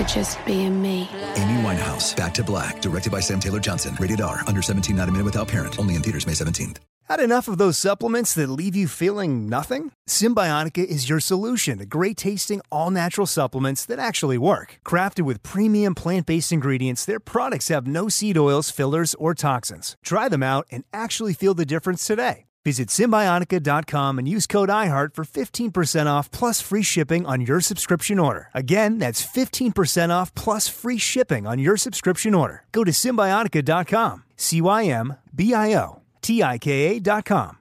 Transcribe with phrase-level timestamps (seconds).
[0.00, 1.08] for just being me.
[1.36, 3.96] Amy Winehouse, Back to Black, directed by Sam Taylor Johnson.
[3.98, 5.78] Rated R, under 17, not a minute without parent.
[5.78, 6.78] Only in theaters May 17th.
[7.08, 9.90] Had enough of those supplements that leave you feeling nothing?
[10.08, 14.78] Cymbiotika is your solution to great tasting, all natural supplements that actually work.
[14.86, 19.96] Crafted with premium plant based ingredients, their products have no seed oils, fillers, or toxins.
[20.04, 22.44] Try them out and actually feel the difference today.
[22.62, 28.18] Visit Cymbiotika.com and use code IHEART for 15% off plus free shipping on your subscription
[28.18, 28.50] order.
[28.52, 32.64] Again, that's 15% off plus free shipping on your subscription order.
[32.72, 37.56] Go to Cymbiotika.com, C Y M B I O T I K A.com.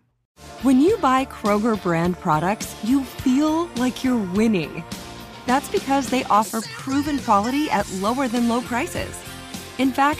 [0.63, 4.83] When you buy Kroger brand products, you feel like you're winning.
[5.45, 9.17] That's because they offer proven quality at lower than low prices.
[9.77, 10.19] In fact,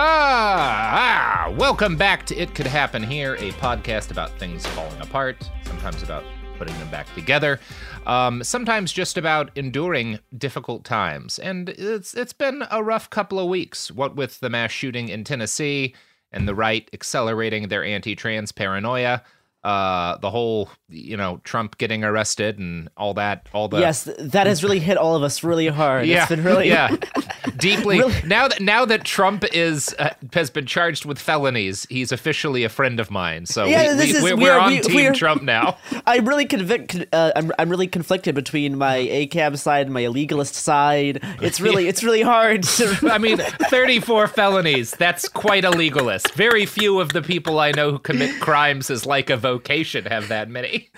[0.00, 5.50] Ah, ah, welcome back to It Could Happen Here, a podcast about things falling apart,
[5.64, 6.22] sometimes about
[6.56, 7.58] putting them back together,
[8.06, 11.40] um, sometimes just about enduring difficult times.
[11.40, 13.90] And it's it's been a rough couple of weeks.
[13.90, 15.96] What with the mass shooting in Tennessee
[16.30, 19.24] and the right accelerating their anti-trans paranoia,
[19.64, 24.46] uh, the whole you know Trump getting arrested and all that, all the yes, that
[24.46, 26.06] has really hit all of us really hard.
[26.06, 26.94] yeah, It's been really yeah,
[27.56, 27.98] deeply.
[27.98, 28.14] Really?
[28.26, 32.68] Now that now that Trump is uh, has been charged with felonies, he's officially a
[32.68, 33.46] friend of mine.
[33.46, 35.42] So Yeah, we, this we, is- we're, we we're on we- Team we are- Trump
[35.42, 35.76] now.
[36.06, 36.96] I'm really convict.
[37.12, 41.20] Uh, I'm I'm really conflicted between my ACAB side and my illegalist side.
[41.42, 42.62] It's really it's really hard.
[42.62, 44.92] To, I mean, 34 felonies.
[44.92, 46.32] That's quite a legalist.
[46.34, 50.28] Very few of the people I know who commit crimes is like a vocation have
[50.28, 50.90] that many.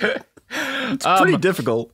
[0.50, 1.92] It's Um, pretty difficult.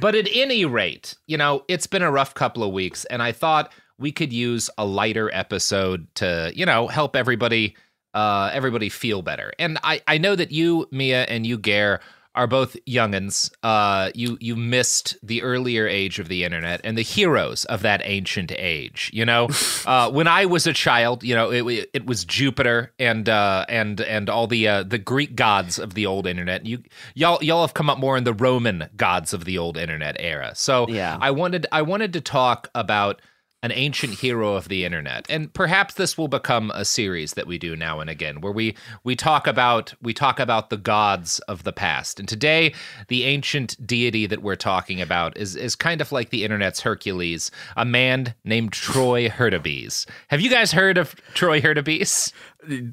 [0.00, 3.30] But at any rate, you know, it's been a rough couple of weeks, and I
[3.32, 7.76] thought we could use a lighter episode to, you know, help everybody
[8.14, 9.52] uh everybody feel better.
[9.58, 12.00] And I I know that you, Mia, and you, Gare,
[12.38, 13.50] are both youngins.
[13.62, 18.00] Uh you you missed the earlier age of the internet and the heroes of that
[18.04, 19.10] ancient age.
[19.12, 19.48] You know,
[19.86, 24.00] uh when I was a child, you know, it it was Jupiter and uh and
[24.00, 26.64] and all the uh the Greek gods of the old internet.
[26.64, 26.82] You
[27.14, 30.52] y'all y'all have come up more in the Roman gods of the old internet era.
[30.54, 31.18] So Yeah.
[31.20, 33.20] I wanted I wanted to talk about
[33.62, 35.26] an ancient hero of the internet.
[35.28, 38.76] And perhaps this will become a series that we do now and again where we
[39.04, 42.20] we talk about we talk about the gods of the past.
[42.20, 42.74] And today
[43.08, 47.50] the ancient deity that we're talking about is is kind of like the internet's hercules
[47.76, 52.32] a man named troy hurtubise have you guys heard of troy hurtubise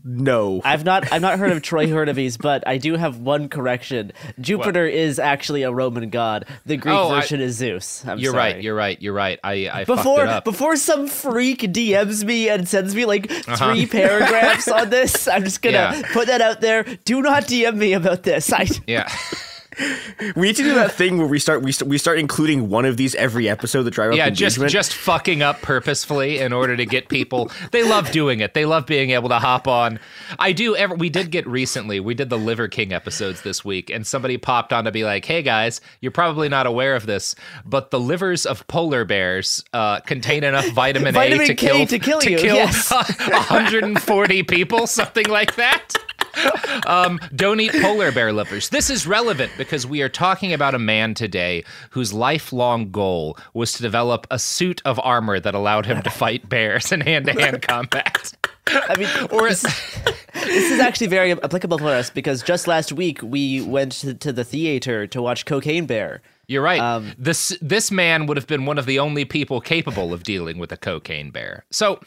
[0.04, 0.62] No.
[0.64, 4.12] I've not I've not heard of Troy Hurtubise, but I do have one correction.
[4.40, 6.46] Jupiter is actually a Roman god.
[6.66, 8.04] The Greek Oh, I- version is Zeus.
[8.08, 8.54] I'm you're sorry.
[8.54, 12.24] right you're right you're right i i fucked Before it up before some freak DMs
[12.24, 13.74] me and sends me like Uh-huh.
[13.74, 16.02] three paragraphs on this, I'm just gonna Yeah.
[16.14, 16.84] put that out there.
[17.06, 18.52] Do not DM me about this.
[18.54, 19.12] I yeah
[20.36, 22.86] We need to do that thing where we start we, st- we start including one
[22.86, 24.72] of these every episode to drive up yeah just engagement.
[24.72, 28.86] just fucking up purposefully in order to get people they love doing it they love
[28.86, 30.00] being able to hop on
[30.40, 33.90] i do ever we did get recently we did the liver king episodes this week
[33.90, 37.36] and somebody popped on to be like hey guys you're probably not aware of this
[37.66, 41.86] but the livers of polar bears uh, contain enough vitamin, Vitamin a to K kill
[41.88, 42.92] to kill you, kill yes.
[43.20, 45.94] 140 people something like that
[46.88, 48.70] um, don't eat polar bear livers.
[48.70, 53.74] This is relevant because we are talking about a man today whose lifelong goal was
[53.74, 58.34] to develop a suit of armor that allowed him to fight bears in hand-to-hand combat.
[58.68, 59.62] I mean, Or this,
[60.34, 64.34] this is actually very applicable for us because just last week we went to, to
[64.34, 66.22] the theater to watch Cocaine Bear.
[66.48, 66.80] You're right.
[66.80, 70.60] Um, this this man would have been one of the only people capable of dealing
[70.60, 71.66] with a cocaine bear.
[71.72, 72.00] So,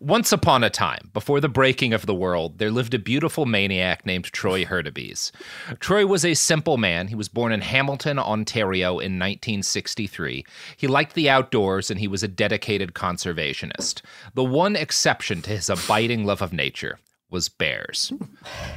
[0.00, 4.04] once upon a time, before the breaking of the world, there lived a beautiful maniac
[4.04, 5.30] named Troy Hurtubise.
[5.78, 7.08] Troy was a simple man.
[7.08, 10.44] He was born in Hamilton, Ontario in 1963.
[10.76, 14.02] He liked the outdoors and he was a dedicated conservationist.
[14.34, 16.98] The one exception to his abiding love of nature
[17.30, 18.12] was bears.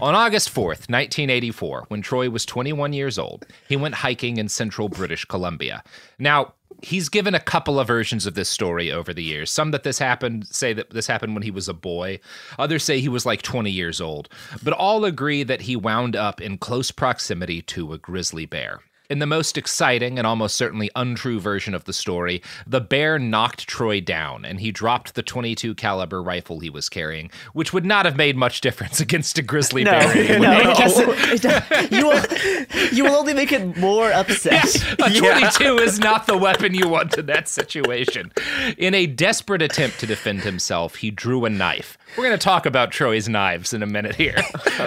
[0.02, 4.90] On August 4th, 1984, when Troy was 21 years old, he went hiking in central
[4.90, 5.84] British Columbia.
[6.18, 9.52] Now, he's given a couple of versions of this story over the years.
[9.52, 12.20] Some that this happened say that this happened when he was a boy.
[12.58, 14.30] Others say he was like 20 years old.
[14.64, 18.82] But all agree that he wound up in close proximity to a grizzly bear.
[19.09, 23.65] In the most exciting and almost certainly untrue version of the story, the bear knocked
[23.65, 28.04] Troy down and he dropped the 22 caliber rifle he was carrying, which would not
[28.06, 30.39] have made much difference against a grizzly No, bear.
[30.39, 31.45] no, it.
[31.48, 34.75] It you will, you will only make it more upset.
[35.00, 38.33] A 22 is not the weapon you want in that situation.
[38.77, 41.98] In a desperate attempt to defend himself, he drew a knife.
[42.18, 44.36] We're going to talk about Troy's knives in a minute here.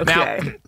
[0.04, 0.58] Now, Okay.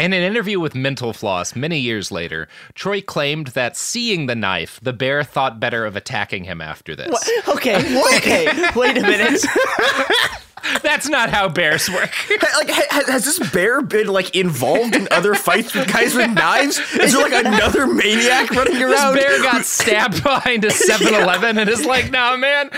[0.00, 4.80] In an interview with Mental Floss many years later, Troy claimed that seeing the knife,
[4.82, 7.30] the bear thought better of attacking him after this.
[7.48, 7.76] Okay,
[8.16, 8.70] okay.
[8.76, 9.44] Wait a minute.
[10.82, 12.12] That's not how bears work.
[12.30, 16.78] like ha- has this bear been like involved in other fights with guys with knives?
[16.94, 18.90] Is there like another maniac running around?
[18.90, 19.14] This around?
[19.14, 22.68] bear got stabbed behind a 7-Eleven and is like, nah, man,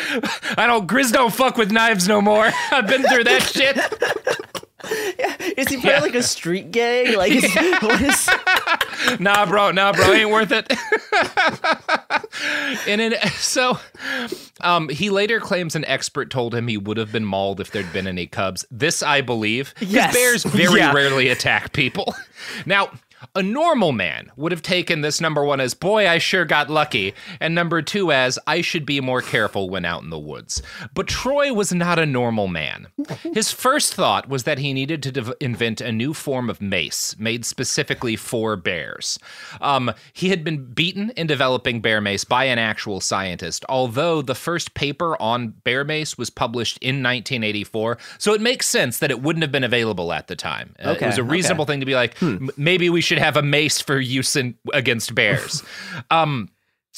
[0.56, 2.50] I don't, Grizz don't fuck with knives no more.
[2.70, 3.76] I've been through that shit.
[5.56, 7.16] Is he part of like a street gang?
[7.16, 8.30] Like, is, is?
[9.20, 10.72] nah, bro, nah, bro, ain't worth it.
[12.88, 13.78] and so,
[14.60, 17.92] um, he later claims an expert told him he would have been mauled if there'd
[17.92, 18.64] been any cubs.
[18.70, 19.74] This I believe.
[19.80, 20.14] Yes.
[20.14, 20.92] bears very Yeah.
[20.92, 22.14] rarely attack people.
[22.66, 22.90] Now.
[23.34, 27.14] A normal man would have taken this number one as, boy, I sure got lucky,
[27.40, 30.62] and number two as, I should be more careful when out in the woods.
[30.94, 32.88] But Troy was not a normal man.
[33.34, 37.44] His first thought was that he needed to invent a new form of mace made
[37.44, 39.18] specifically for bears.
[39.60, 44.34] Um, he had been beaten in developing bear mace by an actual scientist, although the
[44.34, 49.22] first paper on bear mace was published in 1984, so it makes sense that it
[49.22, 50.74] wouldn't have been available at the time.
[50.84, 51.30] Uh, it was a okay.
[51.30, 54.56] reasonable thing to be like, "M- maybe we should have a mace for use in,
[54.72, 55.62] against bears.
[56.10, 56.48] um,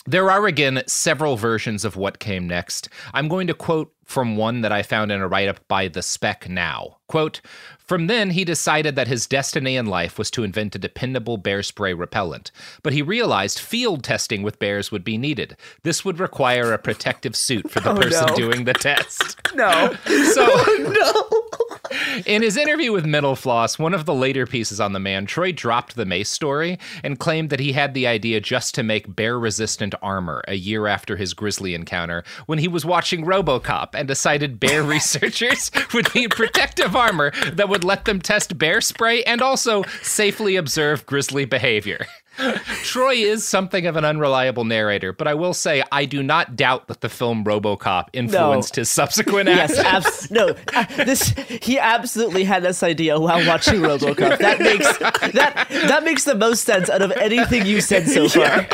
[0.07, 2.89] there are again several versions of what came next.
[3.15, 6.03] I'm going to quote from one that I found in a write up by The
[6.03, 6.99] Spec Now.
[7.09, 7.41] Quote
[7.85, 11.63] From then, he decided that his destiny in life was to invent a dependable bear
[11.63, 12.51] spray repellent,
[12.83, 15.57] but he realized field testing with bears would be needed.
[15.83, 18.35] This would require a protective suit for the oh, person no.
[18.35, 19.39] doing the test.
[19.55, 19.95] No.
[20.05, 22.21] So, oh, no.
[22.27, 25.53] in his interview with Mental Floss, one of the later pieces on the man, Troy
[25.53, 29.39] dropped the mace story and claimed that he had the idea just to make bear
[29.39, 34.59] resistant armor a year after his grizzly encounter when he was watching Robocop and decided
[34.59, 39.83] bear researchers would need protective armor that would let them test bear spray and also
[40.01, 42.07] safely observe grizzly behavior.
[42.85, 46.87] Troy is something of an unreliable narrator, but I will say I do not doubt
[46.87, 50.07] that the film Robocop influenced his subsequent Yes, actions.
[50.07, 50.55] abs- no.
[50.73, 51.29] uh, This
[51.63, 54.39] he absolutely had this idea while watching RoboCop.
[54.39, 58.67] That makes that that makes the most sense out of anything you said so far.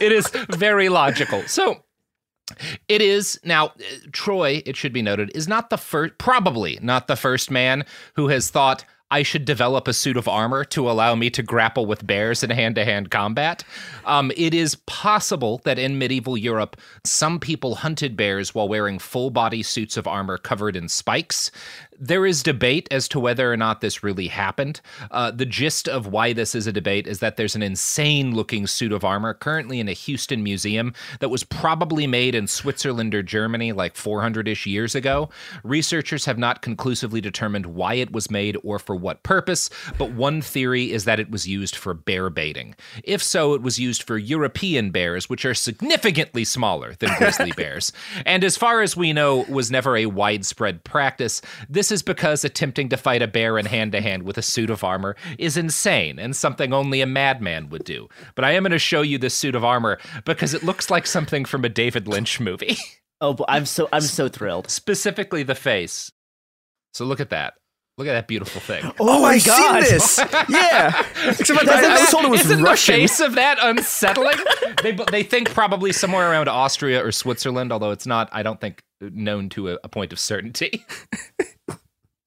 [0.00, 1.42] it is very logical.
[1.46, 1.82] So
[2.88, 3.70] it is now uh,
[4.12, 8.28] Troy, it should be noted, is not the first probably not the first man who
[8.28, 12.06] has thought I should develop a suit of armor to allow me to grapple with
[12.06, 13.64] bears in hand to hand combat.
[14.04, 19.30] Um, it is possible that in medieval Europe, some people hunted bears while wearing full
[19.30, 21.50] body suits of armor covered in spikes.
[22.02, 24.80] There is debate as to whether or not this really happened.
[25.10, 28.66] Uh, the gist of why this is a debate is that there's an insane looking
[28.66, 33.22] suit of armor currently in a Houston museum that was probably made in Switzerland or
[33.22, 35.28] Germany like 400 ish years ago.
[35.62, 40.40] Researchers have not conclusively determined why it was made or for what purpose, but one
[40.40, 42.74] theory is that it was used for bear baiting.
[43.04, 47.92] If so, it was used for European bears, which are significantly smaller than grizzly bears.
[48.24, 51.42] And as far as we know, was never a widespread practice.
[51.68, 54.70] This is because attempting to fight a bear in hand to hand with a suit
[54.70, 58.08] of armor is insane and something only a madman would do.
[58.34, 61.06] But I am going to show you this suit of armor because it looks like
[61.06, 62.76] something from a David Lynch movie,
[63.22, 64.70] Oh, but I'm so I'm so thrilled.
[64.70, 66.10] specifically the face.
[66.94, 67.54] So look at that.
[67.98, 68.82] Look at that beautiful thing.
[68.98, 69.82] Oh, oh, my I've God.
[69.84, 70.18] seen this.
[70.48, 71.04] yeah.
[71.26, 72.94] Except I, I, I was told it was Isn't Russian.
[72.94, 74.36] the face of that unsettling?
[74.82, 78.30] they they think probably somewhere around Austria or Switzerland, although it's not.
[78.32, 80.82] I don't think known to a, a point of certainty.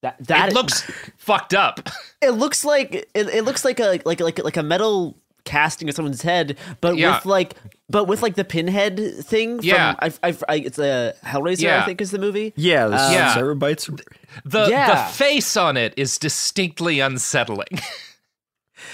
[0.04, 0.82] That that it looks
[1.16, 1.80] fucked up.
[2.22, 5.94] it looks like it, it looks like a like like like a metal casting of
[5.94, 7.16] someone's head, but Yeah.
[7.16, 7.54] with like
[7.90, 9.58] but with like the pinhead thing.
[9.58, 9.94] From, Yeah.
[9.98, 11.60] I, I, I, it's a Hellraiser.
[11.62, 11.82] Yeah.
[11.82, 12.52] I think is the movie.
[12.56, 13.34] Yeah, the um, Yeah.
[13.34, 14.04] Cenobites.
[14.44, 15.06] The Yeah.
[15.06, 17.68] the face on it is distinctly unsettling.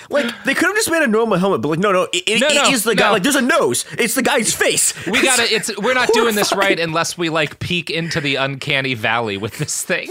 [0.09, 2.41] Like they could have just made a normal helmet, but like no, no, it, it,
[2.41, 3.07] No, it no, is the guy.
[3.07, 3.13] no.
[3.13, 3.85] Like there's a nose.
[3.99, 4.95] It's the guy's face.
[5.07, 5.43] We gotta.
[5.55, 9.59] It's we're not doing this right unless we like peek into the uncanny valley with
[9.59, 10.11] this thing.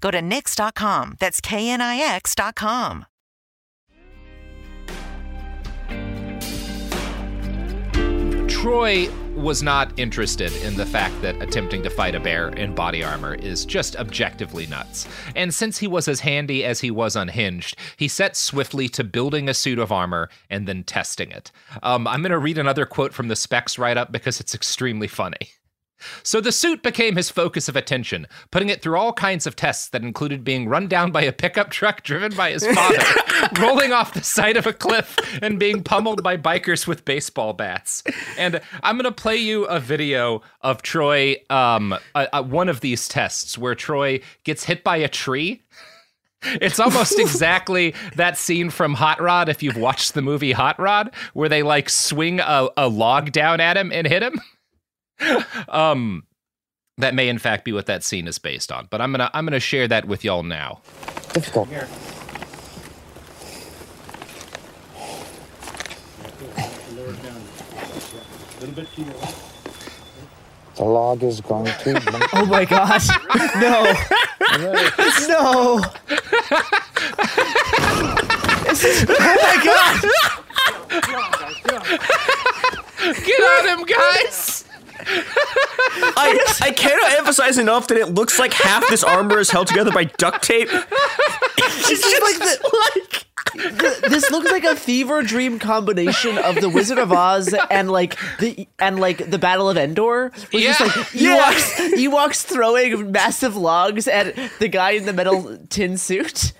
[0.00, 1.16] Go to Knix.com.
[1.18, 3.06] That's KNIX.com.
[8.48, 13.04] Troy was not interested in the fact that attempting to fight a bear in body
[13.04, 15.06] armor is just objectively nuts.
[15.36, 19.48] And since he was as handy as he was unhinged, he set swiftly to building
[19.48, 21.52] a suit of armor and then testing it.
[21.82, 25.06] Um, I'm going to read another quote from the specs write up because it's extremely
[25.06, 25.50] funny.
[26.22, 29.88] So the suit became his focus of attention, putting it through all kinds of tests
[29.88, 32.98] that included being run down by a pickup truck driven by his father,
[33.60, 38.02] rolling off the side of a cliff, and being pummeled by bikers with baseball bats.
[38.36, 41.94] And I'm going to play you a video of Troy, um,
[42.32, 45.62] one of these tests where Troy gets hit by a tree.
[46.42, 51.12] It's almost exactly that scene from Hot Rod, if you've watched the movie Hot Rod,
[51.32, 54.40] where they like swing a, a log down at him and hit him.
[55.68, 56.24] um
[56.98, 59.44] that may in fact be what that scene is based on but i'm gonna i'm
[59.44, 60.80] gonna share that with y'all now.
[61.34, 61.68] Let's difficult
[70.76, 73.08] the log is going to oh my gosh.
[73.56, 73.84] No.
[75.28, 75.80] No.
[79.08, 80.02] Oh my god.
[83.24, 84.65] Get on him guys
[86.18, 89.90] I, I cannot emphasize enough that it looks like half this armor is held together
[89.92, 90.68] by duct tape.
[90.70, 96.68] It's just like the, like the, this looks like a fever dream combination of the
[96.68, 100.32] Wizard of Oz and like the and like the Battle of Endor.
[100.52, 100.70] Which Yeah.
[100.72, 106.52] is like Ewoks, Ewoks throwing massive logs at the guy in the metal tin suit.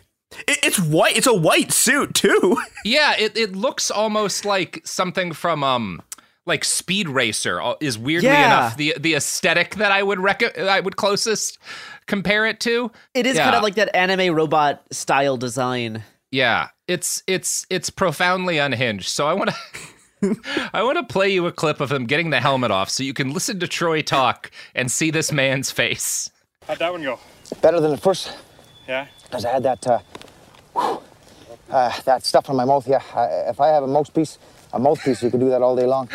[0.46, 1.16] It, it's white.
[1.16, 2.56] It's a white suit too.
[2.84, 6.02] yeah it, it looks almost like something from um
[6.46, 8.46] like speed racer uh, is weirdly Yeah.
[8.46, 11.58] enough the the aesthetic that i would rec- i would closest
[12.06, 13.44] compare it to It is Yeah.
[13.44, 16.04] kind of like that anime robot style design.
[16.30, 19.08] Yeah, it's it's it's profoundly unhinged.
[19.08, 20.36] So I want to
[20.72, 23.14] I want to play you a clip of him getting the helmet off so you
[23.14, 26.30] can listen to Troy talk and see this man's face.
[26.66, 27.18] How'd that one go?
[27.62, 28.32] better than the first
[28.88, 29.06] Yeah?
[29.24, 29.98] because I had that uh,
[30.74, 31.00] whew,
[31.70, 32.86] uh, that stuff in my mouth.
[32.88, 34.38] Yeah, uh, if I have a mouthpiece,
[34.72, 36.08] a mouthpiece, you can do that all day long.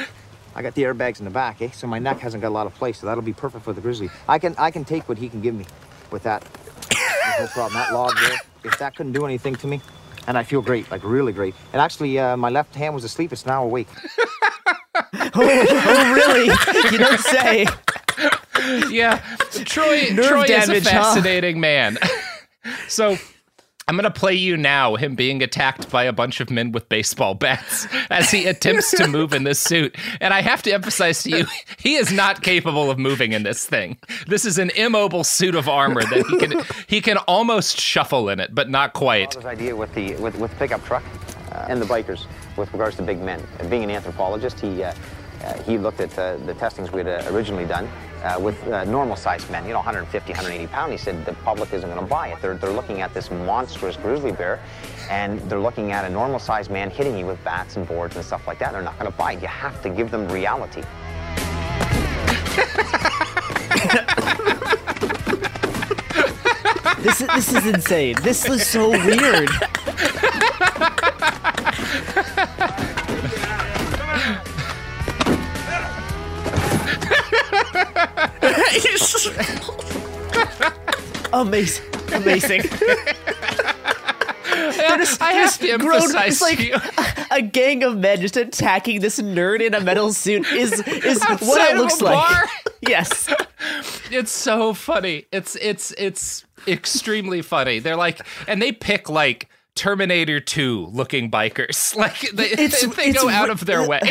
[0.55, 1.71] I got the airbags in the back, eh?
[1.71, 3.81] So my neck hasn't got a lot of place, so that'll be perfect for the
[3.81, 4.09] grizzly.
[4.27, 5.65] I can I can take what he can give me
[6.11, 6.43] with that.
[7.39, 7.73] No problem.
[7.73, 9.81] That log there, if that couldn't do anything to me,
[10.27, 11.55] and I feel great, like really great.
[11.73, 13.31] And actually, uh, my left hand was asleep.
[13.31, 13.87] It's now awake.
[15.33, 16.91] oh, really?
[16.91, 17.65] You don't say.
[18.89, 19.21] yeah,
[19.65, 20.89] Troy Nerve Troy is a damage, huh?
[20.89, 21.97] fascinating man.
[22.87, 23.17] so
[23.91, 26.87] I'm going to play you now him being attacked by a bunch of men with
[26.87, 29.97] baseball bats as he attempts to move in this suit.
[30.21, 31.45] And I have to emphasize to you,
[31.77, 33.97] he is not capable of moving in this thing.
[34.27, 38.39] This is an immobile suit of armor that he can he can almost shuffle in
[38.39, 39.31] it, but not quite.
[39.31, 41.03] This idea with the with, with pickup truck
[41.51, 43.45] uh, and the bikers with regards to big men.
[43.69, 44.93] Being an anthropologist, he uh,
[45.65, 47.87] he looked at uh, the testings we had uh, originally done
[48.23, 50.91] uh, with uh, normal-sized men, you know, 150, 180 pound.
[50.91, 52.41] He said the public isn't going to buy it.
[52.41, 54.59] They're, they're looking at this monstrous grizzly bear,
[55.09, 58.47] and they're looking at a normal-sized man hitting you with bats and boards and stuff
[58.47, 58.73] like that.
[58.73, 59.41] They're not going to buy it.
[59.41, 60.83] You have to give them reality.
[67.01, 68.15] This is, this is insane.
[68.21, 69.49] This was so weird.
[81.33, 81.85] Amazing.
[82.13, 82.61] Amazing.
[82.61, 82.71] Just,
[85.21, 86.75] I have to grown- emphasize it's like you.
[87.31, 91.71] a gang of men just attacking this nerd in a metal suit is is what
[91.71, 92.49] it looks like.
[92.81, 93.33] Yes.
[94.11, 95.25] It's so funny.
[95.31, 97.79] It's it's it's extremely funny.
[97.79, 101.95] They're like, and they pick like Terminator 2 looking bikers.
[101.95, 104.01] Like they, It's- they it's go out of their way.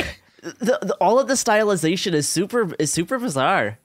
[0.42, 3.78] The, the, all of the stylization is super is super bizarre.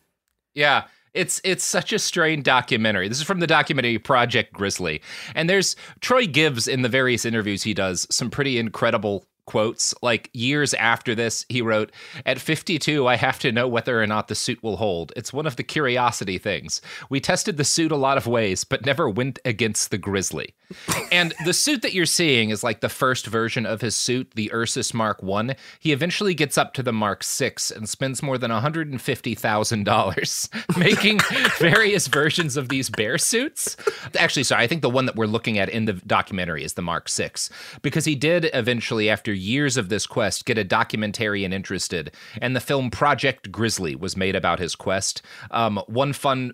[0.55, 0.85] Yeah.
[1.13, 3.07] It's it's such a strange documentary.
[3.07, 5.01] This is from the documentary Project Grizzly.
[5.33, 9.93] And there's Troy gives in the various interviews he does some pretty incredible quotes.
[10.01, 11.91] Like years after this, he wrote,
[12.25, 15.13] At 52, I have to know whether or not the suit will hold.
[15.15, 16.81] It's one of the curiosity things.
[17.09, 20.53] We tested the suit a lot of ways, but never went against the Grizzly.
[21.11, 24.51] and the suit that you're seeing is like the first version of his suit, the
[24.53, 25.55] Ursus Mark One.
[25.79, 31.19] He eventually gets up to the Mark Six and spends more than $150,000 making
[31.59, 33.77] various versions of these bear suits.
[34.17, 36.81] Actually, sorry, I think the one that we're looking at in the documentary is the
[36.81, 37.49] Mark Six
[37.81, 42.11] because he did eventually, after years of this quest, get a documentarian interested,
[42.41, 45.21] and the film Project Grizzly was made about his quest.
[45.51, 46.53] Um, one fun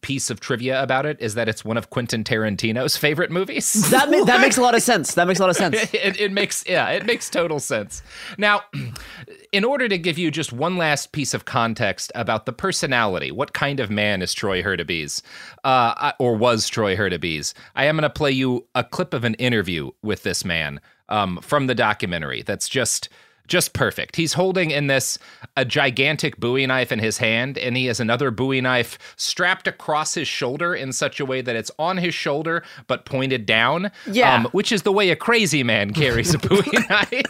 [0.00, 3.72] piece of trivia about it is that it's one of Quentin Tarantino's favorite movies.
[3.92, 5.14] That ma- that makes a lot of sense.
[5.14, 5.76] That makes a lot of sense.
[5.92, 8.02] it, it makes yeah, it makes total sense.
[8.38, 8.62] Now,
[9.52, 13.52] in order to give you just one last piece of context about the personality, what
[13.52, 15.20] kind of man is Troy Hurtubise,
[15.64, 17.52] uh, or was Troy Hurtubise?
[17.76, 20.80] I am going to play you a clip of an interview with this man
[21.12, 22.42] um, from the documentary.
[22.42, 23.08] That's just
[23.48, 24.16] just perfect.
[24.16, 25.18] He's holding in this
[25.56, 30.14] a gigantic Bowie knife in his hand, and he has another Bowie knife strapped across
[30.14, 33.90] his shoulder in such a way that it's on his shoulder but pointed down.
[34.06, 34.36] Yeah.
[34.36, 37.26] um, which is the way a crazy man carries a Bowie knife.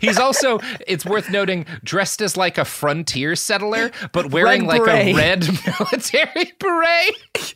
[0.00, 5.12] He's also, it's worth noting, dressed as like a frontier settler, but wearing like a
[5.14, 5.46] red
[5.78, 7.54] military beret.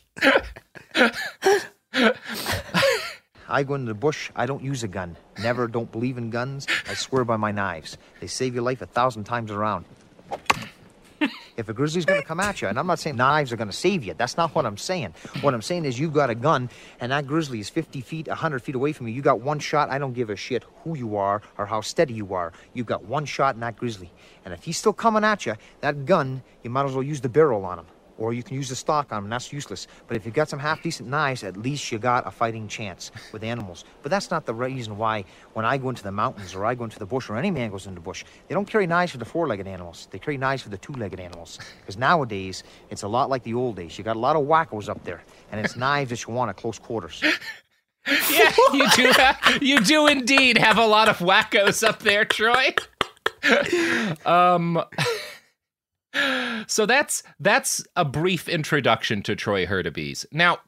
[3.49, 5.17] I go into the bush, I don't use a gun.
[5.41, 6.67] Never don't believe in guns.
[6.87, 7.97] I swear by my knives.
[8.19, 9.85] They save your life a thousand times around.
[11.57, 14.05] If a grizzly's gonna come at you, and I'm not saying knives are gonna save
[14.05, 15.13] you, that's not what I'm saying.
[15.41, 16.69] What I'm saying is you've got a gun,
[17.01, 19.13] and that grizzly is 50 feet, 100 feet away from you.
[19.13, 22.13] You got one shot, I don't give a shit who you are or how steady
[22.13, 22.53] you are.
[22.73, 24.09] You've got one shot in that grizzly.
[24.45, 27.27] And if he's still coming at you, that gun, you might as well use the
[27.27, 27.85] barrel on him.
[28.19, 29.29] Or you can use the stock on them.
[29.29, 29.87] that's useless.
[30.07, 33.11] But if you've got some half decent knives, at least you got a fighting chance
[33.31, 33.85] with animals.
[34.03, 36.83] But that's not the reason why when I go into the mountains or I go
[36.83, 39.19] into the bush or any man goes into the bush, they don't carry knives for
[39.19, 40.09] the four legged animals.
[40.11, 41.59] They carry knives for the two legged animals.
[41.79, 43.97] Because nowadays, it's a lot like the old days.
[43.97, 46.57] You got a lot of wackos up there, and it's knives that you want at
[46.57, 47.23] close quarters.
[48.31, 49.11] Yeah, you do.
[49.11, 52.73] Have, you do indeed have a lot of wackos up there, Troy.
[54.25, 54.81] um.
[56.67, 60.25] So that's that's a brief introduction to Troy Hurtubise.
[60.31, 60.59] Now,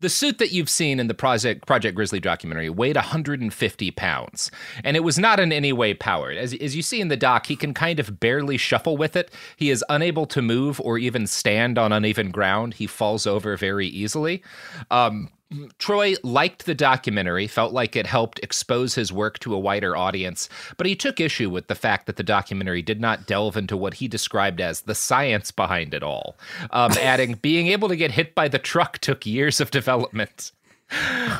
[0.00, 4.50] the suit that you've seen in the Project Project Grizzly documentary weighed 150 pounds,
[4.82, 6.36] and it was not in any way powered.
[6.36, 9.30] As as you see in the doc, he can kind of barely shuffle with it.
[9.56, 12.74] He is unable to move or even stand on uneven ground.
[12.74, 14.42] He falls over very easily.
[14.90, 15.30] Um,
[15.78, 20.48] Troy liked the documentary, felt like it helped expose his work to a wider audience,
[20.76, 23.94] but he took issue with the fact that the documentary did not delve into what
[23.94, 26.36] he described as the science behind it all,
[26.70, 30.52] um, adding, being able to get hit by the truck took years of development.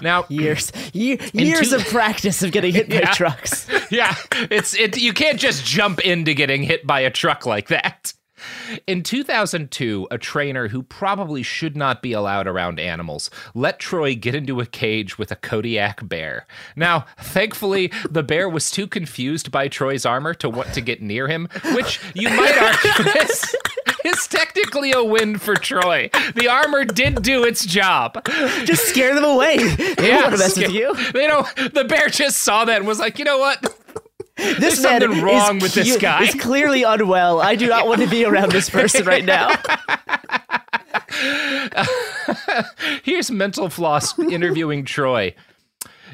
[0.01, 3.69] Now, years, ye- years two- of practice of getting hit by trucks.
[3.91, 4.15] yeah,
[4.51, 4.97] it's it.
[4.97, 8.15] You can't just jump into getting hit by a truck like that.
[8.87, 14.35] In 2002, a trainer who probably should not be allowed around animals let Troy get
[14.35, 16.47] into a cage with a Kodiak bear.
[16.77, 21.29] Now, thankfully, the bear was too confused by Troy's armor to want to get near
[21.29, 23.55] him, which you might argue is
[24.05, 26.11] is technically a win for Troy.
[26.35, 28.25] The armor did do its job.
[28.65, 29.59] Just scare them away.
[30.03, 30.95] They don't want to mess with you.
[31.13, 31.47] They don't.
[31.75, 33.63] The bear just saw that and was like, you know what?
[34.43, 36.25] This There's man something wrong is with this guy.
[36.25, 37.41] is clearly unwell.
[37.41, 39.55] I do not want to be around this person right now.
[43.03, 45.35] Here's mental floss interviewing Troy.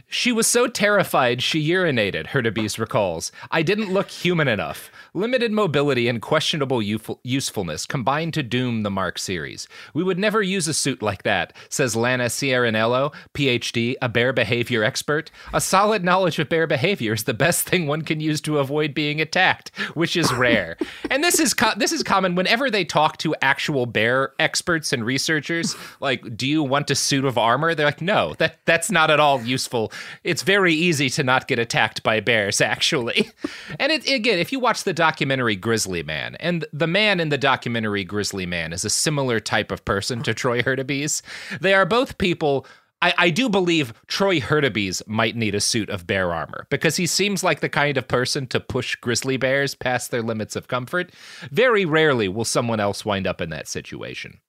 [0.09, 3.31] She was so terrified she urinated, Hurtubise recalls.
[3.51, 4.91] I didn't look human enough.
[5.15, 9.67] Limited mobility and questionable usefulness combined to doom the Mark series.
[9.95, 14.85] We would never use a suit like that, says Lana Ciarniello, PhD, a bear behavior
[14.85, 15.31] expert.
[15.53, 18.95] A solid knowledge of bear behavior is the best thing one can use to avoid
[18.95, 20.77] being attacked, which is rare.
[21.11, 25.05] and this is co- this is common whenever they talk to actual bear experts and
[25.05, 25.75] researchers.
[26.01, 27.75] Like, do you want a suit of armor?
[27.75, 29.93] They're like, no, that that's not at all useful.
[30.25, 33.31] It's very easy to not get attacked by bears, actually.
[33.79, 37.39] and it, again, if you watch the documentary Grizzly Man, and the man in the
[37.39, 41.23] documentary Grizzly Man is a similar type of person to Troy Hurtubise,
[41.63, 42.67] they are both people.
[43.01, 47.07] I, I do believe Troy Hurtubise might need a suit of bear armor because he
[47.07, 51.11] seems like the kind of person to push grizzly bears past their limits of comfort.
[51.51, 54.41] Very rarely will someone else wind up in that situation.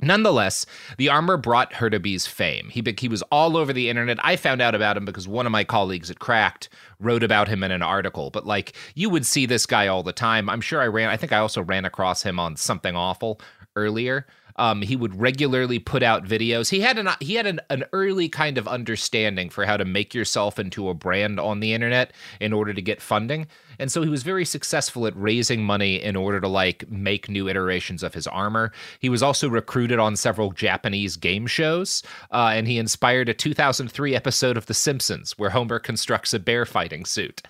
[0.00, 0.64] Nonetheless,
[0.96, 2.68] the armor brought Hurtubise fame.
[2.68, 4.18] He, he was all over the internet.
[4.24, 6.68] I found out about him because one of my colleagues at Cracked
[7.00, 8.30] wrote about him in an article.
[8.30, 10.48] But like, you would see this guy all the time.
[10.48, 13.40] I'm sure I ran, I think I also ran across him on Something Awful
[13.74, 14.26] earlier.
[14.58, 16.70] Um, he would regularly put out videos.
[16.70, 20.14] He had an he had an, an early kind of understanding for how to make
[20.14, 23.46] yourself into a brand on the internet in order to get funding.
[23.78, 27.48] And so he was very successful at raising money in order to like make new
[27.48, 28.72] iterations of his armor.
[28.98, 34.14] He was also recruited on several Japanese game shows, uh, and he inspired a 2003
[34.14, 37.42] episode of The Simpsons where Homer constructs a bear fighting suit.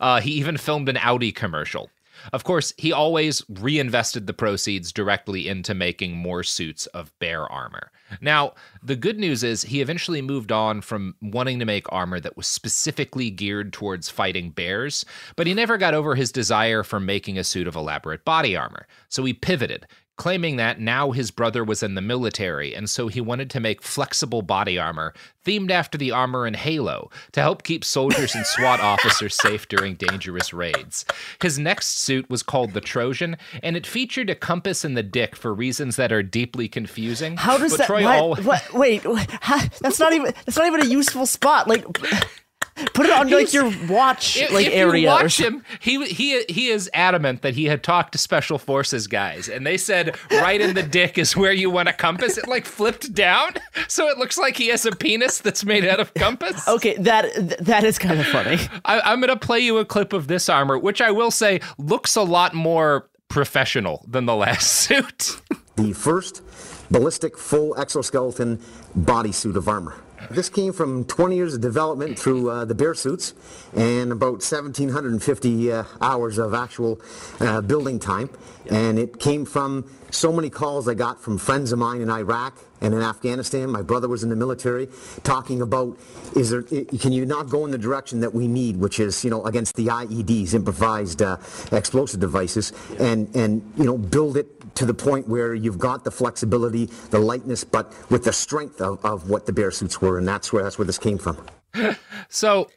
[0.00, 1.90] Uh, he even filmed an Audi commercial.
[2.32, 7.90] Of course, he always reinvested the proceeds directly into making more suits of bear armor.
[8.20, 12.36] Now, the good news is he eventually moved on from wanting to make armor that
[12.36, 17.38] was specifically geared towards fighting bears, but he never got over his desire for making
[17.38, 18.86] a suit of elaborate body armor.
[19.08, 19.86] So he pivoted,
[20.16, 23.82] claiming that now his brother was in the military, and so he wanted to make
[23.82, 25.12] flexible body armor
[25.44, 29.94] themed after the armor in Halo to help keep soldiers and SWAT officers safe during
[29.94, 31.04] dangerous raids.
[31.40, 35.36] His next suit was called the Trojan, and it featured a compass in the dick
[35.36, 37.36] for reasons that are deeply confusing.
[37.36, 37.86] How does But that?
[37.86, 41.68] Troy what- what- wait, what- ha- that's not even that's not even a useful spot.
[41.68, 41.84] Like,
[42.94, 45.02] put it on like your watch If, like if area.
[45.02, 45.54] you watch something.
[45.60, 49.66] him, he he he is adamant that he had talked to special forces guys, and
[49.66, 52.36] they said right in the dick is where you want a compass.
[52.38, 53.52] It like flipped down,
[53.88, 56.66] so it looks like he has a penis that's made out of compass.
[56.68, 58.58] Okay, that that is kind of funny.
[58.84, 62.14] I, I'm gonna play you a clip of this armor, which I will say looks
[62.16, 65.40] a lot more professional than the last suit.
[65.76, 66.42] the first
[66.90, 68.58] ballistic full exoskeleton
[68.96, 69.94] bodysuit of armor.
[70.30, 73.34] This came from 20 years of development through uh, the bear suits
[73.74, 77.00] and about 1,750 uh, hours of actual
[77.40, 78.30] uh, building time.
[78.68, 82.58] And it came from so many calls I got from friends of mine in Iraq
[82.80, 83.70] and in Afghanistan.
[83.70, 84.88] My brother was in the military,
[85.22, 85.98] talking about
[86.34, 89.30] is there can you not go in the direction that we need, which is you
[89.30, 91.36] know against the IEDs, improvised uh,
[91.72, 96.10] explosive devices, and and you know build it to the point where you've got the
[96.10, 100.26] flexibility, the lightness, but with the strength of, of what the bear suits were, and
[100.26, 101.44] that's where that's where this came from.
[102.28, 102.68] So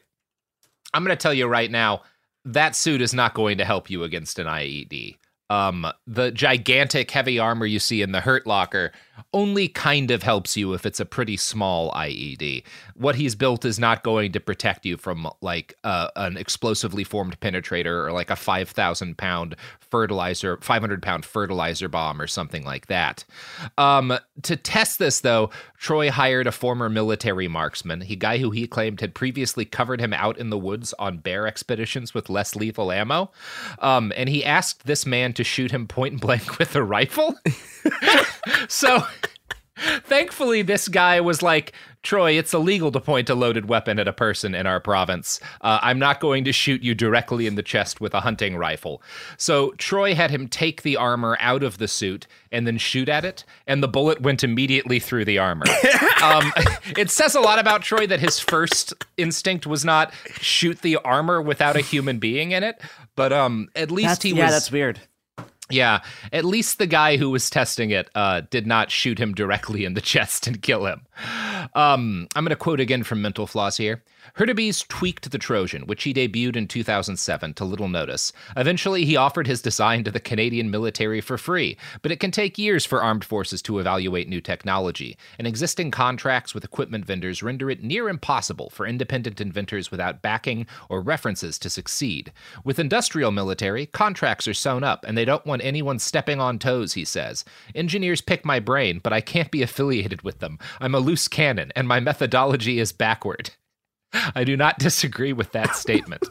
[0.94, 2.02] I'm going to tell you right now
[2.44, 5.16] that suit is not going to help you against an IED.
[5.50, 8.92] Um, the gigantic heavy armor you see in the Hurt Locker
[9.32, 12.62] only kind of helps you if it's a pretty small IED.
[12.94, 17.38] What he's built is not going to protect you from like uh, an explosively formed
[17.40, 23.24] penetrator or like a 5,000 pound fertilizer, 500 pound fertilizer bomb or something like that.
[23.76, 28.66] Um, to test this, though, Troy hired a former military marksman, a guy who he
[28.66, 32.92] claimed had previously covered him out in the woods on bear expeditions with less lethal
[32.92, 33.30] ammo.
[33.78, 37.34] Um, and he asked this man to shoot him point blank with a rifle.
[38.68, 39.04] so
[40.04, 44.12] thankfully this guy was like troy it's illegal to point a loaded weapon at a
[44.12, 45.40] person in our province.
[45.60, 49.02] Uh, i'm not going to shoot you directly in the chest with a hunting rifle.
[49.36, 53.24] So troy had him take the armor out of the suit and then shoot at
[53.24, 55.66] it and the bullet went immediately through the armor.
[56.20, 56.52] Um,
[56.98, 61.40] it says a lot about troy that his first instinct was not shoot the armor
[61.40, 62.78] without a human being in it
[63.16, 65.00] but um, at least That's, he yeah, was Yeah, that's weird.
[65.70, 66.02] Yeah,
[66.32, 69.94] at least the guy who was testing it uh, did not shoot him directly in
[69.94, 71.06] the chest and kill him.
[71.74, 74.02] Um, I'm going to quote again from Mental Floss here.
[74.36, 78.32] Hurtubise tweaked the Trojan, which he debuted in 2007 to little notice.
[78.56, 82.58] Eventually, he offered his design to the Canadian military for free, but it can take
[82.58, 87.70] years for armed forces to evaluate new technology, and existing contracts with equipment vendors render
[87.70, 92.32] it near impossible for independent inventors without backing or references to succeed.
[92.64, 96.94] With industrial military, contracts are sewn up, and they don't want anyone stepping on toes,
[96.94, 97.44] he says.
[97.74, 100.58] Engineers pick my brain, but I can't be affiliated with them.
[100.80, 103.50] I'm a loose cannon, and my methodology is backward.
[104.34, 106.28] I do not disagree with that statement.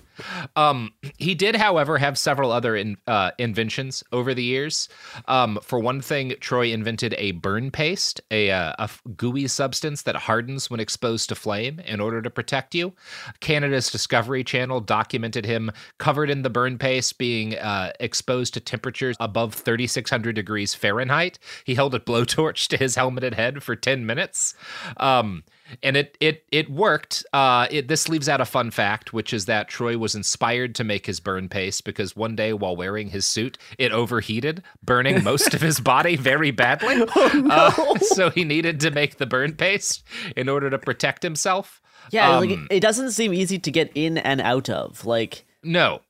[0.56, 4.90] Um, he did, however, have several other in, uh, inventions over the years.
[5.28, 10.16] Um, for one thing, Troy invented a burn paste, a, uh, a gooey substance that
[10.16, 12.94] hardens when exposed to flame in order to protect you.
[13.40, 19.16] Canada's Discovery Channel documented him covered in the burn paste, being uh, exposed to temperatures
[19.20, 21.40] above 3,600 degrees Fahrenheit.
[21.64, 24.54] He held a blowtorch to his helmeted head for 10 minutes.
[24.98, 25.44] Um,
[25.84, 27.26] and it it it worked.
[27.34, 30.84] Uh, it, this leaves out a fun fact, which is that Troy was inspired to
[30.84, 35.54] make his burn paste because one day while wearing his suit, it overheated, burning most
[35.54, 37.04] of his body very badly.
[37.16, 37.50] Oh, no.
[37.50, 40.04] uh, so he needed to make the burn paste
[40.36, 41.82] in order to protect himself.
[42.12, 45.06] Yeah, Um, like it doesn't seem easy to get in and out of.
[45.06, 46.02] Like No.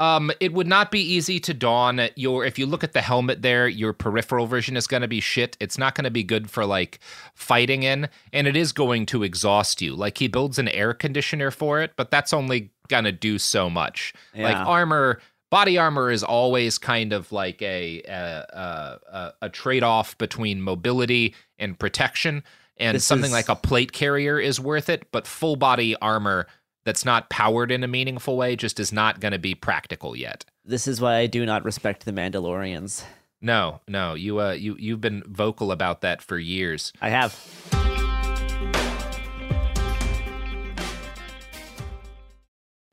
[0.00, 2.44] Um, it would not be easy to don your.
[2.44, 5.56] If you look at the helmet there, your peripheral vision is going to be shit.
[5.60, 6.98] It's not going to be good for like
[7.34, 9.94] fighting in, and it is going to exhaust you.
[9.94, 13.68] Like he builds an air conditioner for it, but that's only going to do so
[13.70, 14.14] much.
[14.34, 19.82] Like armor, body armor is always kind of like a a, a, a, a trade
[19.82, 22.42] off between mobility and protection.
[22.78, 26.46] And This something is- like a plate carrier is worth it, but full body armor
[26.90, 30.44] that's not powered in a meaningful way just is not going to be practical yet.
[30.64, 33.04] this is why I do not respect the Mandalorians.
[33.40, 36.92] No, no, you uh you you've been vocal about that for years.
[37.00, 37.99] I have.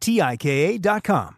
[0.00, 1.37] T I K A.com.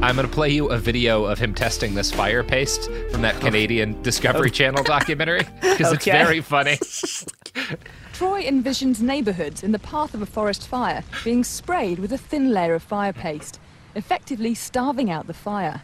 [0.00, 3.40] I'm going to play you a video of him testing this fire paste from that
[3.40, 6.78] Canadian Discovery Channel documentary because it's very funny.
[8.12, 12.52] Troy envisions neighbourhoods in the path of a forest fire being sprayed with a thin
[12.52, 13.58] layer of fire paste,
[13.96, 15.82] effectively starving out the fire.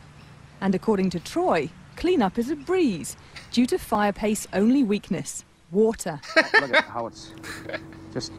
[0.60, 3.16] And according to Troy, cleanup is a breeze
[3.50, 6.20] due to fire paste's only weakness water.
[6.36, 7.32] Look at how it's
[8.12, 8.32] just,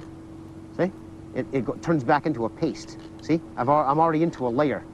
[0.77, 0.89] see?
[1.35, 2.97] It, it go, turns back into a paste.
[3.21, 3.41] See?
[3.57, 4.85] I've, al- I'm already into a layer.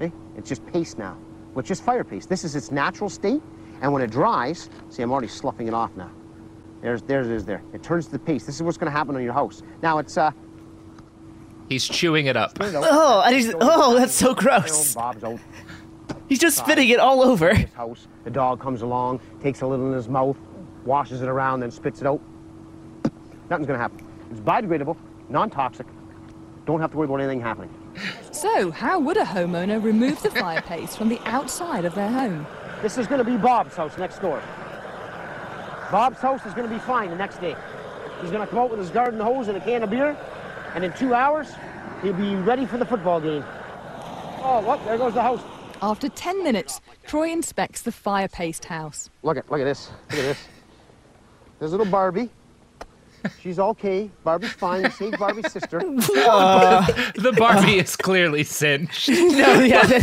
[0.00, 0.12] See?
[0.36, 1.16] It's just paste now.
[1.52, 2.28] Well, it's just fire paste.
[2.28, 3.42] This is its natural state,
[3.80, 6.10] and when it dries, see, I'm already sloughing it off now.
[6.82, 7.62] There's, there it is there.
[7.72, 8.46] It turns to the paste.
[8.46, 9.62] This is what's going to happen on your house.
[9.82, 10.30] Now, it's, uh...
[11.68, 12.58] He's chewing it up.
[12.60, 14.94] Oh, and he's, oh, that's so gross.
[16.28, 17.54] He's just spitting it all over.
[17.54, 18.06] his house.
[18.24, 20.36] The dog comes along, takes a little in his mouth.
[20.84, 22.20] washes it around, then spits it out.
[23.50, 24.06] Nothing's gonna happen.
[24.30, 24.96] It's biodegradable,
[25.28, 25.86] non-toxic.
[26.66, 27.70] Don't have to worry about anything happening.
[28.36, 32.46] So, how would a homeowner remove the fire paste from the outside of their home?
[32.82, 34.42] This is gonna be Bob's house next door.
[35.90, 37.56] Bob's house is gonna be fine the next day.
[38.20, 40.14] He's gonna come out with his garden hose and a can of beer,
[40.74, 41.48] and in two hours,
[42.02, 43.42] he'll be ready for the football game.
[44.42, 44.84] Oh, what?
[44.84, 45.40] There goes the house.
[45.80, 49.08] After 10 minutes, Troy inspects the fire paste house.
[49.22, 49.88] Look at, look at this.
[50.10, 50.48] Look at this.
[51.58, 52.28] There's a little Barbie.
[53.40, 54.10] She's okay.
[54.24, 54.82] Barbie's fine.
[54.82, 55.80] We saved Barbie's sister.
[56.26, 56.84] Uh,
[57.14, 59.08] the Barbie is clearly singed.
[59.08, 60.00] no, yeah.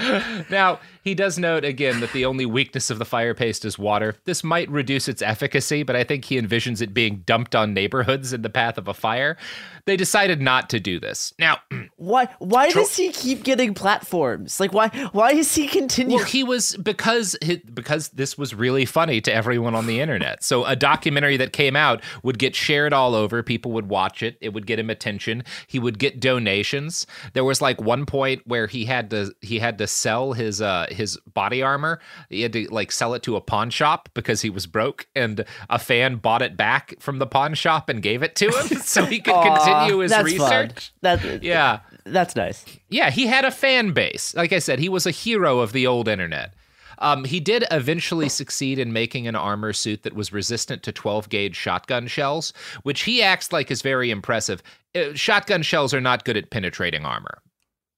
[0.50, 4.16] now, he does note again that the only weakness of the fire paste is water.
[4.24, 8.32] This might reduce its efficacy, but I think he envisions it being dumped on neighborhoods
[8.32, 9.36] in the path of a fire.
[9.84, 11.32] They decided not to do this.
[11.38, 11.58] Now,
[11.96, 14.58] why why does he keep getting platforms?
[14.58, 16.16] Like why why is he continuing?
[16.16, 20.42] Well, he was because he, because this was really funny to everyone on the internet.
[20.42, 23.44] So a documentary that came out would get shared all over.
[23.44, 24.38] People would watch it.
[24.40, 25.44] It would get him attention.
[25.68, 27.06] He would get donations.
[27.32, 30.86] There was like one point where he had to he had to sell his uh
[30.96, 32.00] his body armor.
[32.28, 35.44] He had to like sell it to a pawn shop because he was broke, and
[35.70, 39.04] a fan bought it back from the pawn shop and gave it to him so
[39.04, 40.92] he could continue his that's research.
[41.02, 41.18] Fun.
[41.18, 42.64] That, yeah, that's nice.
[42.88, 44.34] Yeah, he had a fan base.
[44.34, 46.54] Like I said, he was a hero of the old internet.
[46.98, 51.28] Um, he did eventually succeed in making an armor suit that was resistant to 12
[51.28, 52.52] gauge shotgun shells,
[52.84, 54.62] which he acts like is very impressive.
[54.94, 57.42] Uh, shotgun shells are not good at penetrating armor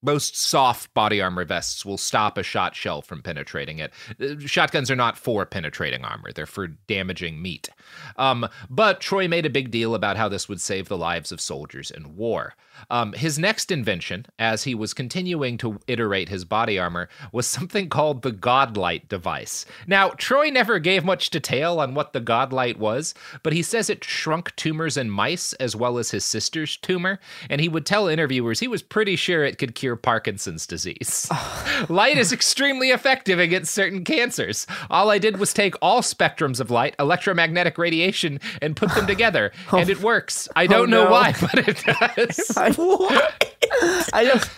[0.02, 3.92] most soft body armor vests will stop a shot shell from penetrating it.
[4.20, 7.68] Uh, shotguns are not for penetrating armor, they're for damaging meat.
[8.16, 11.40] Um, but Troy made a big deal about how this would save the lives of
[11.40, 12.54] soldiers in war.
[12.90, 17.88] Um, his next invention, as he was continuing to iterate his body armor, was something
[17.88, 19.66] called the Godlight device.
[19.86, 24.04] Now, Troy never gave much detail on what the Godlight was, but he says it
[24.04, 27.18] shrunk tumors in mice as well as his sister's tumor,
[27.50, 31.30] and he would tell interviewers he was pretty sure it could cure Parkinson's disease.
[31.88, 34.66] light is extremely effective against certain cancers.
[34.90, 39.52] All I did was take all spectrums of light, electromagnetic radiation, and put them together,
[39.72, 39.78] oh.
[39.78, 40.48] and it works.
[40.56, 41.10] I oh, don't Oh, know no.
[41.10, 42.52] why, but it does.
[42.56, 44.50] I, I don't.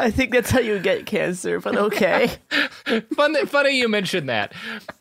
[0.00, 2.32] I think that's how you get cancer, but okay.
[3.14, 4.52] Fun, funny you mentioned that.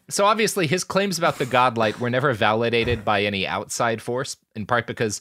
[0.07, 4.67] So obviously, his claims about the godlight were never validated by any outside force, in
[4.67, 5.19] part because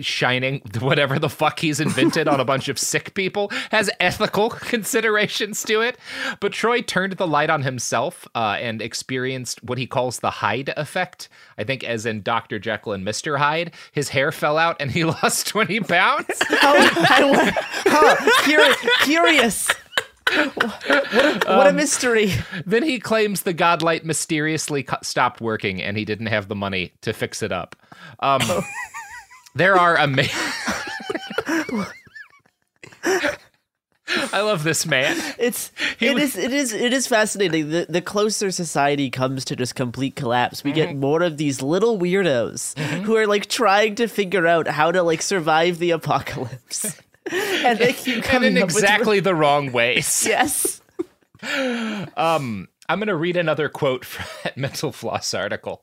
[0.00, 5.62] shining whatever the fuck he's invented on a bunch of sick people has ethical considerations
[5.64, 5.98] to it.
[6.40, 10.72] But Troy turned the light on himself uh, and experienced what he calls the Hyde
[10.76, 11.28] effect.
[11.58, 12.58] I think, as in Dr.
[12.58, 13.38] Jekyll and Mr.
[13.38, 16.26] Hyde, his hair fell out and he lost 20 pounds.
[16.50, 17.52] I,
[17.86, 19.68] huh, curi- curious.
[20.32, 20.56] What
[20.88, 22.32] a, what a Um, mystery.
[22.64, 27.12] Then he claims the godlight mysteriously stopped working and he didn't have the money to
[27.12, 27.76] fix it up.
[28.20, 28.40] Um,
[29.54, 30.34] there are amazing.
[34.32, 35.16] I love this man.
[35.38, 37.70] It's He it was- is it is it is fascinating.
[37.70, 40.76] The the closer society comes to just complete collapse, we Mm-hmm.
[40.76, 45.02] get more of these little weirdos who are like trying to figure out how to
[45.02, 47.00] like survive the apocalypse.
[47.32, 50.24] and they keep And coming in up with- exactly the wrong ways.
[50.26, 50.80] yes.
[52.16, 55.82] Um, I'm going to read another quote from that Mental Floss article.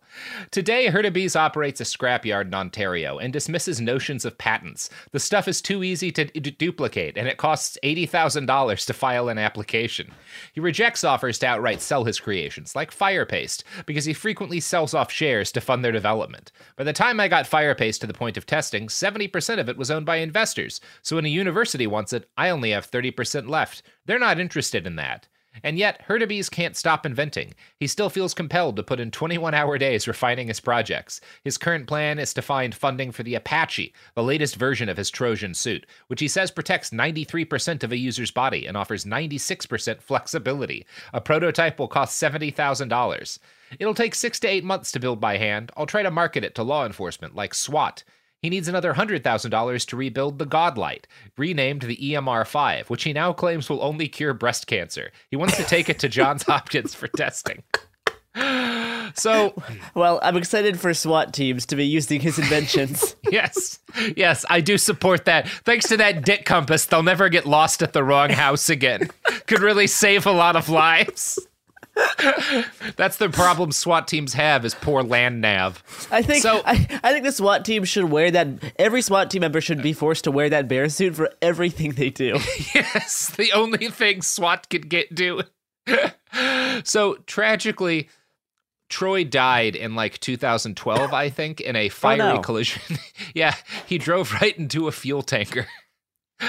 [0.52, 4.90] Today, Hurtubise operates a scrapyard in Ontario and dismisses notions of patents.
[5.12, 9.40] The stuff is too easy to d- duplicate, and it costs $80,000 to file an
[9.40, 10.14] application.
[10.54, 14.94] He rejects offers to outright sell his creations, like Fire Paste, because he frequently sells
[14.94, 16.52] off shares to fund their development.
[16.76, 19.78] By the time I got Fire Paste to the point of testing, 70% of it
[19.78, 23.82] was owned by investors, so when a university wants it, I only have 30% left.
[24.06, 25.28] They're not interested in that.
[25.64, 27.54] And yet, Hurtubise can't stop inventing.
[27.78, 31.22] He still feels compelled to put in 21 hour days refining his projects.
[31.44, 35.10] His current plan is to find funding for the Apache, the latest version of his
[35.10, 40.86] Trojan suit, which he says protects 93% of a user's body and offers 96% flexibility.
[41.14, 43.40] A prototype will cost $70,000.
[43.80, 45.72] It'll take six to eight months to build by hand.
[45.76, 48.04] I'll try to market it to law enforcement like SWAT.
[48.42, 51.04] He needs another $100,000 to rebuild the Godlight,
[51.38, 55.12] renamed the EMR 5, which he now claims will only cure breast cancer.
[55.30, 57.64] He wants to take it to Johns Hopkins for testing.
[59.14, 59.62] So,
[59.94, 63.18] Well, I'm excited for SWAT teams to be using his inventions.
[63.30, 63.80] yes,
[64.16, 65.50] yes, I do support that.
[65.50, 69.10] Thanks to that dick compass, they'll never get lost at the wrong house again.
[69.48, 71.38] Could really save a lot of lives.
[72.96, 75.84] That's the problem SWAT teams have is poor land nav.
[76.12, 78.48] I think So- I, I think the SWAT team should wear that.
[78.78, 82.10] Every SWAT team member should be forced to wear that bear suit for everything they
[82.10, 82.40] do.
[82.74, 85.42] Yes, the only thing SWAT could get do.
[86.84, 88.10] So tragically,
[88.90, 92.40] Troy died in like 2012, I think, in a oh, fiery no.
[92.40, 92.98] collision.
[93.34, 93.56] yeah,
[93.88, 95.68] he drove right into a fuel tanker.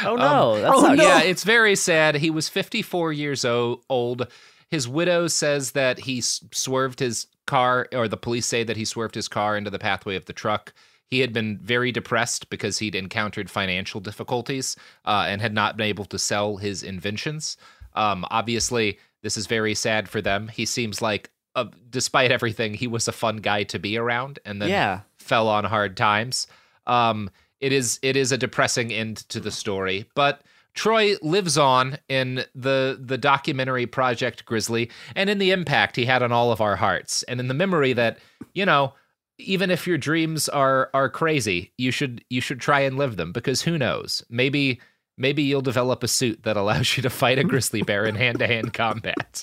[0.04, 2.16] Oh um, no, that's oh, not yeah, it's very sad.
[2.16, 4.26] He was 54 years o- old.
[4.72, 9.14] His widow says that he swerved his car, or the police say that he swerved
[9.14, 10.72] his car into the pathway of the truck.
[11.10, 15.88] He had been very depressed because he'd encountered financial difficulties uh, and had not been
[15.88, 17.58] able to sell his inventions.
[17.92, 20.48] Um, obviously, this is very sad for them.
[20.48, 24.62] He seems like, uh, despite everything, he was a fun guy to be around, and
[24.62, 25.00] then Yeah.
[25.18, 26.46] fell on hard times.
[26.86, 27.28] Um,
[27.60, 30.40] it is it is a depressing end to the story, but
[30.74, 36.22] Troy lives on in the the documentary Project Grizzly and in the impact he had
[36.22, 38.18] on all of our hearts, and in the memory that
[38.54, 38.94] you know
[39.38, 43.32] even if your dreams are are crazy, you should you should try and live them
[43.32, 44.80] because who knows maybe
[45.18, 48.38] maybe you'll develop a suit that allows you to fight a grizzly bear in hand
[48.38, 49.42] to hand combat.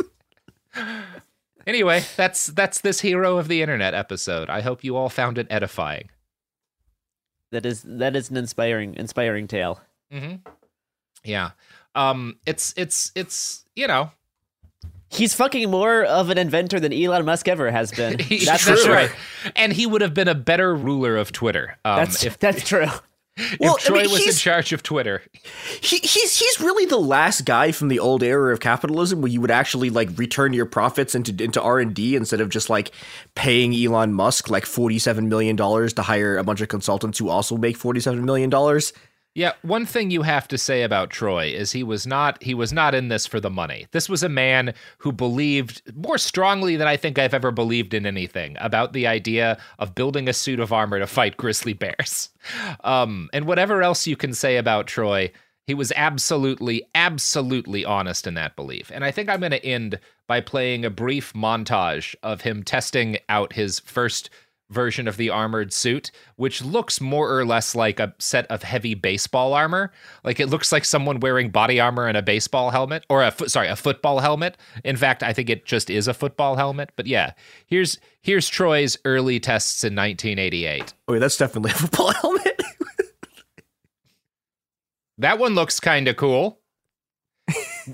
[1.68, 4.50] Anyway, that's that's this hero of the internet episode.
[4.50, 6.10] I hope you all found it edifying.
[7.52, 9.80] That is that is an inspiring inspiring tale.
[10.12, 10.50] Mm-hmm.
[11.24, 11.52] Yeah.
[11.96, 12.38] Um.
[12.46, 14.12] It's it's it's you know.
[15.12, 18.18] He's fucking more of an inventor than Elon Musk ever has been.
[18.46, 18.94] That's, true.
[18.94, 19.12] right.
[19.56, 21.78] And he would have been a better ruler of Twitter.
[21.84, 22.86] Um, That's if that's true.
[23.36, 25.24] if Well, I Troy mean, was in charge of Twitter.
[25.82, 29.42] He, he's he's really the last guy from the old era of capitalism where you
[29.42, 32.92] would actually like return your profits into into R and D instead of just like
[33.34, 37.30] paying Elon Musk like forty seven million dollars to hire a bunch of consultants who
[37.30, 38.94] also make forty seven million dollars.
[39.36, 42.74] Yeah, one thing you have to say about Troy is he was not he was
[42.74, 43.88] not in this for the money.
[43.92, 48.06] This was a man who believed more strongly than I think I've ever believed in
[48.06, 52.30] anything about the idea of building a suit of armor to fight grizzly bears.
[52.84, 55.32] Um, and whatever else you can say about Troy,
[55.68, 58.90] he was absolutely absolutely honest in that belief.
[58.92, 63.18] And I think I'm going to end by playing a brief montage of him testing
[63.28, 64.30] out his first
[64.70, 68.94] version of the armored suit, which looks more or less like a set of heavy
[68.94, 69.92] baseball armor.
[70.24, 73.68] Like it looks like someone wearing body armor and a baseball helmet, or a sorry,
[73.68, 74.58] a football helmet.
[74.84, 76.92] In fact, I think it just is a football helmet.
[76.96, 77.34] But yeah,
[77.66, 80.94] here's here's Troy's early tests in 1988.
[81.08, 82.62] Oh, that's definitely a football helmet.
[85.20, 86.62] That one looks kind of cool.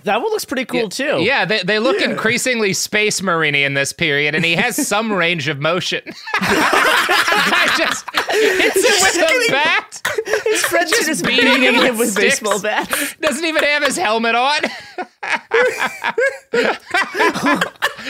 [0.04, 1.22] That one looks pretty cool too.
[1.22, 5.48] Yeah, they, they look increasingly space marine in this period, and he has some range
[5.48, 6.02] of motion.
[6.36, 10.02] I just hits him with a bat.
[10.46, 13.16] His friends are just beating beating him him with with baseball bats.
[13.18, 14.62] Doesn't even have his helmet on.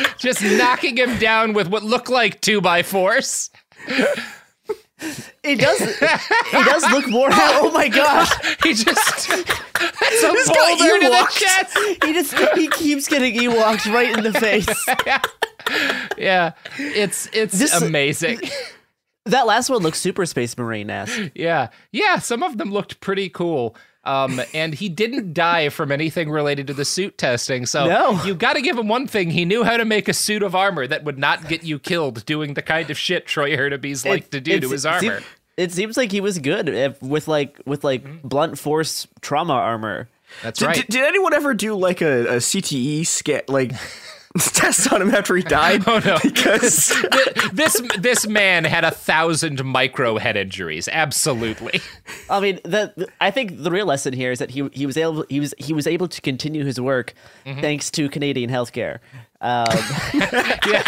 [0.18, 3.50] just knocking him down with what look like two by fours.
[5.00, 5.82] It does.
[5.82, 7.28] It does look more.
[7.32, 8.32] Oh my gosh!
[8.64, 12.06] He just that's a This guy boulder to the Ewoked.
[12.06, 14.68] He just he keeps getting Ewoked right in the face.
[16.18, 18.40] Yeah, it's it's This- amazing.
[19.26, 21.32] That last one looks super Space Marine esque.
[21.34, 23.76] Yeah, yeah, some of them looked pretty cool.
[24.06, 27.66] Um, and he didn't die from anything related to the suit testing.
[27.66, 28.24] So No.
[28.24, 30.54] you got to give him one thing: he knew how to make a suit of
[30.56, 34.30] armor that would not get you killed doing the kind of shit Troy Hurtubise like
[34.30, 35.22] to do to his armor.
[35.58, 40.08] it seems like he was good if, with like with like blunt force trauma armor.
[40.44, 43.72] That's Did, did, did anyone ever do like a, a CTE scan like
[44.54, 45.84] test on him after he died?
[45.88, 46.18] Oh no!
[46.22, 46.88] Because
[47.54, 50.88] this this man had a thousand micro head injuries.
[50.92, 51.82] Absolutely.
[52.30, 54.98] I mean, the, the- I think the real lesson here is that he he was
[54.98, 57.14] able he was he was able to continue his work
[57.46, 59.00] thanks to Canadian healthcare.
[59.42, 59.68] Um,
[60.14, 60.82] yeah,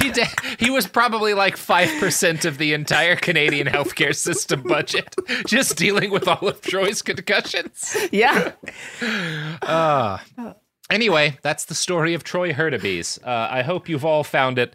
[0.00, 0.28] he did,
[0.60, 5.14] he was probably like five percent of the entire Canadian healthcare system budget,
[5.46, 7.96] just dealing with all of Troy's concussions.
[8.12, 8.52] yeah.
[9.62, 10.18] Uh,
[10.90, 13.18] anyway, that's the story of Troy Hurtubise.
[13.24, 14.74] Uh, I hope you've all found it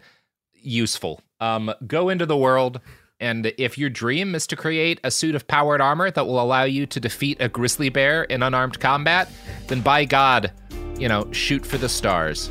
[0.52, 1.20] useful.
[1.40, 2.80] Um, go into the world,
[3.18, 6.64] and if your dream is to create a suit of powered armor that will allow
[6.64, 9.30] you to defeat a grizzly bear in unarmed combat,
[9.68, 10.52] then by God,
[10.98, 12.50] you know, shoot for the stars.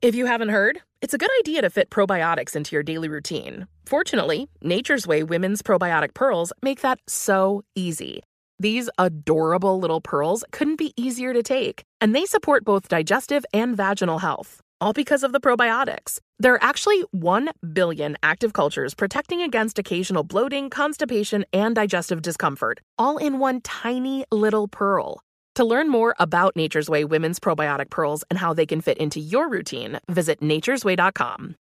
[0.00, 3.66] If you haven't heard, it's a good idea to fit probiotics into your daily routine.
[3.84, 8.22] Fortunately, Nature's Way women's probiotic pearls make that so easy.
[8.60, 13.76] These adorable little pearls couldn't be easier to take, and they support both digestive and
[13.76, 14.60] vaginal health.
[14.80, 16.20] All because of the probiotics.
[16.38, 22.78] There are actually 1 billion active cultures protecting against occasional bloating, constipation, and digestive discomfort,
[23.00, 25.24] all in one tiny little pearl.
[25.58, 29.18] To learn more about Nature's Way women's probiotic pearls and how they can fit into
[29.18, 31.56] your routine, visit nature'sway.com.